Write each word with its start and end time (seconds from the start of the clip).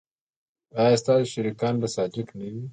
ایا 0.81 0.97
ستاسو 1.01 1.31
شریکان 1.33 1.75
به 1.81 1.87
صادق 1.95 2.27
نه 2.39 2.47
وي؟ 2.53 2.63